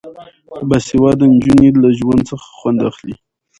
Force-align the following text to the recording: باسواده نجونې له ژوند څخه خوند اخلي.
باسواده 0.69 1.25
نجونې 1.33 1.69
له 1.83 1.89
ژوند 1.99 2.21
څخه 2.29 2.47
خوند 2.57 2.79
اخلي. 2.89 3.15